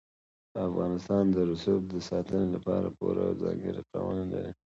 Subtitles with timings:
[0.67, 4.51] افغانستان د رسوب د ساتنې لپاره پوره او ځانګړي قوانین لري.